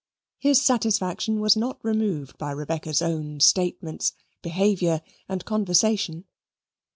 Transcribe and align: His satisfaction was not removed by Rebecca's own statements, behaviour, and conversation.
His 0.39 0.59
satisfaction 0.59 1.39
was 1.41 1.55
not 1.55 1.77
removed 1.83 2.39
by 2.39 2.49
Rebecca's 2.53 3.03
own 3.03 3.39
statements, 3.39 4.13
behaviour, 4.41 5.03
and 5.29 5.45
conversation. 5.45 6.25